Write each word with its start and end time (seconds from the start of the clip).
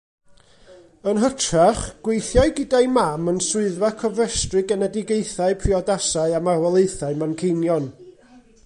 Yn 1.09 1.19
hytrach, 1.23 1.81
gweithiai 2.07 2.47
gyda'i 2.59 2.89
mam 2.95 3.29
yn 3.33 3.37
swyddfa 3.49 3.93
cofrestru 4.05 4.65
genedigaethau, 4.73 5.59
priodasau 5.65 6.37
a 6.41 6.43
marwolaethau 6.49 7.23
Manceinion. 7.23 7.89